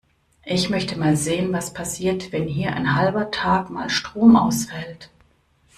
[0.45, 5.11] Ich möchte mal sehen, was passiert, wenn hier ein halber Tag mal Strom ausfällt.